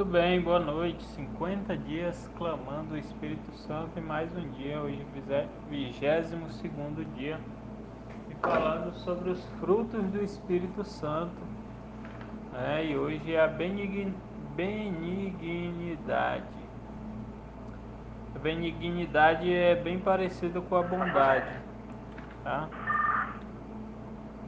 [0.00, 1.04] Muito bem, boa noite.
[1.08, 5.06] 50 dias clamando o Espírito Santo e mais um dia, hoje
[5.68, 7.38] 22 segundo dia,
[8.30, 11.36] e falando sobre os frutos do Espírito Santo.
[12.54, 14.16] É, e hoje é a benignidade.
[18.34, 21.60] A benignidade é bem parecida com a bondade.
[22.42, 22.70] Tá?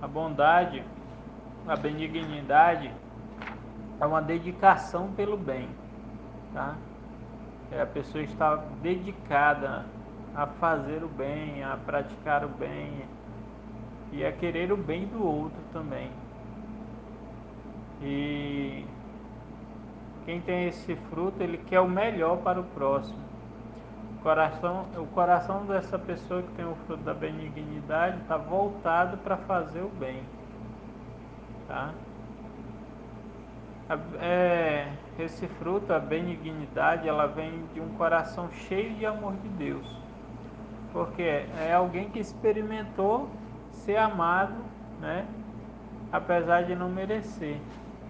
[0.00, 0.82] A bondade,
[1.68, 2.90] a benignidade
[4.02, 5.68] é uma dedicação pelo bem,
[6.52, 6.74] tá?
[7.70, 9.86] É a pessoa está dedicada
[10.34, 13.04] a fazer o bem, a praticar o bem
[14.10, 16.10] e a querer o bem do outro também.
[18.02, 18.84] E
[20.24, 23.22] quem tem esse fruto, ele quer o melhor para o próximo.
[24.18, 29.36] O coração, o coração dessa pessoa que tem o fruto da benignidade está voltado para
[29.36, 30.24] fazer o bem,
[31.68, 31.92] tá?
[34.20, 39.86] É, esse fruto, a benignidade, ela vem de um coração cheio de amor de Deus.
[40.92, 43.28] Porque é alguém que experimentou
[43.70, 44.54] ser amado,
[45.00, 45.26] né?
[46.12, 47.58] Apesar de não merecer.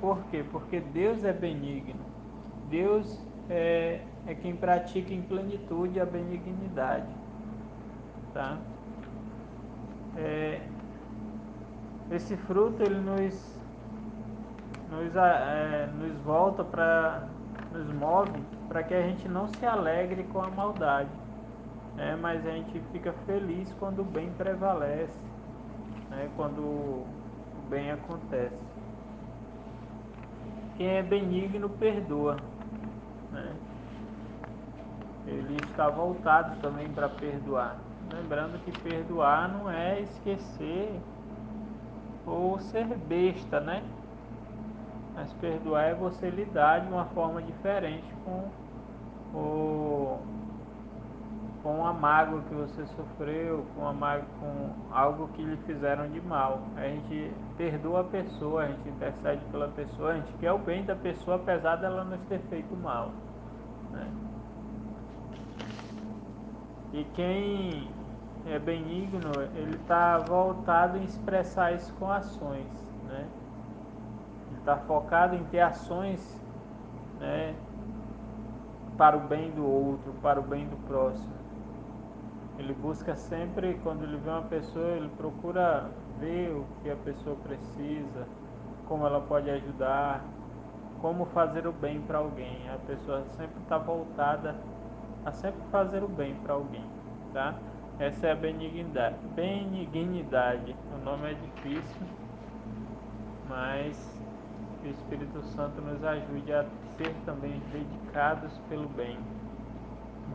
[0.00, 0.44] Por quê?
[0.50, 2.00] Porque Deus é benigno.
[2.70, 3.20] Deus
[3.50, 7.08] é, é quem pratica em plenitude a benignidade.
[8.32, 8.58] Tá?
[10.16, 10.60] É,
[12.10, 13.57] esse fruto ele nos
[14.98, 17.28] nos, é, nos volta para
[17.72, 21.10] nos move para que a gente não se alegre com a maldade,
[21.96, 22.16] né?
[22.20, 25.16] mas a gente fica feliz quando o bem prevalece,
[26.10, 26.28] né?
[26.36, 27.06] quando o
[27.68, 28.56] bem acontece.
[30.76, 32.36] Quem é benigno perdoa.
[33.32, 33.52] Né?
[35.26, 37.76] Ele está voltado também para perdoar.
[38.12, 41.00] Lembrando que perdoar não é esquecer
[42.26, 43.82] ou ser besta, né?
[45.18, 48.48] Mas perdoar é você lidar de uma forma diferente com
[49.36, 50.20] o
[51.60, 56.20] com a mágoa que você sofreu, com a mágoa, com algo que lhe fizeram de
[56.20, 56.60] mal.
[56.76, 60.84] A gente perdoa a pessoa, a gente intercede pela pessoa, a gente quer o bem
[60.84, 63.10] da pessoa apesar dela nos ter feito mal.
[63.90, 64.06] Né?
[66.92, 67.88] E quem
[68.46, 72.68] é benigno, ele está voltado em expressar isso com ações,
[73.08, 73.26] né?
[74.68, 76.20] Está focado em ter ações
[77.18, 77.54] né,
[78.98, 81.38] para o bem do outro, para o bem do próximo.
[82.58, 85.88] Ele busca sempre, quando ele vê uma pessoa, ele procura
[86.20, 88.26] ver o que a pessoa precisa,
[88.86, 90.22] como ela pode ajudar,
[91.00, 92.68] como fazer o bem para alguém.
[92.68, 94.54] A pessoa sempre está voltada
[95.24, 96.84] a sempre fazer o bem para alguém,
[97.32, 97.54] tá?
[97.98, 99.16] Essa é a benignidade.
[99.34, 100.76] Benignidade.
[100.94, 102.06] O nome é difícil,
[103.48, 104.17] mas
[104.80, 106.64] que o Espírito Santo nos ajude a
[106.96, 109.18] ser também dedicados pelo bem.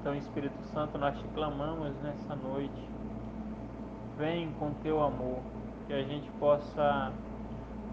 [0.00, 2.88] Então, Espírito Santo, nós te clamamos nessa noite.
[4.18, 5.40] Vem com teu amor,
[5.86, 7.12] que a gente possa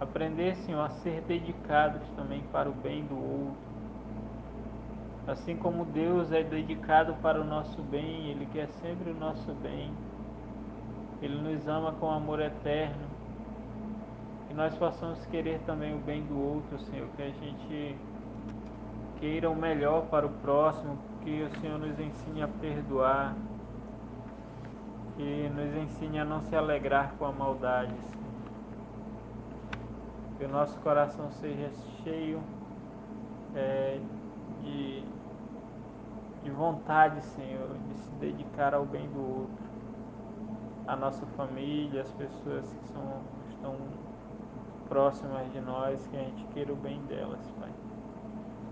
[0.00, 3.74] aprender, Senhor, a ser dedicados também para o bem do outro.
[5.26, 9.90] Assim como Deus é dedicado para o nosso bem, Ele quer sempre o nosso bem.
[11.22, 13.13] Ele nos ama com amor eterno
[14.54, 17.96] que nós possamos querer também o bem do outro, Senhor, que a gente
[19.18, 23.34] queira o melhor para o próximo, que o Senhor nos ensine a perdoar,
[25.16, 28.24] que nos ensine a não se alegrar com a maldade, Senhor.
[30.38, 31.68] Que o nosso coração seja
[32.04, 32.40] cheio
[33.56, 33.98] é,
[34.62, 35.02] de,
[36.44, 39.64] de vontade, Senhor, de se dedicar ao bem do outro,
[40.86, 43.20] a nossa família, as pessoas que são,
[43.50, 43.76] estão
[44.88, 47.70] próximas de nós, que a gente queira o bem delas, Pai.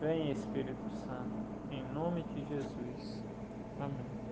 [0.00, 1.36] Vem Espírito Santo,
[1.70, 3.22] em nome de Jesus.
[3.80, 4.23] Amém.